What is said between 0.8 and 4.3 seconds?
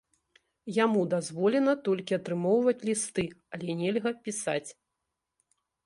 Яму дазволена толькі атрымоўваць лісты, але нельга